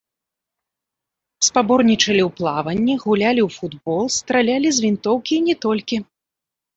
[1.47, 6.01] Спаборнічалі ў плаванні, гулялі ў футбол, стралялі з вінтоўкі і не толькі.